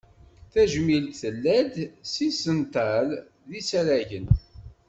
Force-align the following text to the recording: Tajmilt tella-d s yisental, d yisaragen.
Tajmilt 0.51 1.17
tella-d 1.21 1.75
s 2.11 2.13
yisental, 2.23 3.09
d 3.49 3.49
yisaragen. 3.55 4.27